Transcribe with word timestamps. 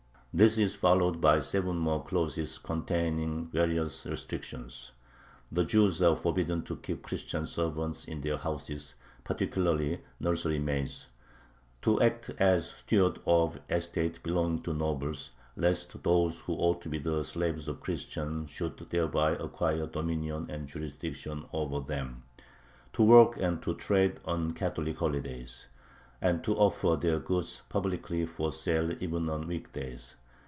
This 0.33 0.57
is 0.57 0.77
followed 0.77 1.19
by 1.19 1.41
seven 1.41 1.75
more 1.75 2.05
clauses 2.05 2.57
containing 2.57 3.47
various 3.47 4.05
restrictions. 4.05 4.93
The 5.51 5.65
Jews 5.65 6.01
are 6.01 6.15
forbidden 6.15 6.63
to 6.63 6.77
keep 6.77 7.03
Christian 7.03 7.45
servants 7.45 8.05
in 8.05 8.21
their 8.21 8.37
houses, 8.37 8.93
particularly 9.25 9.99
nursery 10.21 10.57
maids, 10.57 11.07
to 11.81 11.99
act 12.01 12.29
as 12.39 12.69
stewards 12.75 13.19
of 13.25 13.59
estates 13.69 14.19
belonging 14.19 14.61
to 14.61 14.73
nobles 14.73 15.31
("lest 15.57 16.01
those 16.01 16.39
who 16.39 16.53
ought 16.53 16.81
to 16.83 16.87
be 16.87 16.99
the 16.99 17.25
slaves 17.25 17.67
of 17.67 17.81
Christians 17.81 18.51
should 18.51 18.77
thereby 18.89 19.31
acquire 19.31 19.85
dominion 19.85 20.45
and 20.49 20.65
jurisdiction 20.69 21.43
over 21.51 21.81
them"), 21.81 22.23
to 22.93 23.03
work 23.03 23.35
and 23.35 23.61
to 23.63 23.75
trade 23.75 24.21
on 24.23 24.53
Catholic 24.53 24.97
holidays, 24.97 25.67
and 26.21 26.41
to 26.45 26.55
offer 26.55 26.95
their 26.95 27.19
goods 27.19 27.63
publicly 27.67 28.25
for 28.25 28.53
sale 28.53 28.91
even 29.03 29.29
on 29.29 29.45
weekdays. 29.45 30.15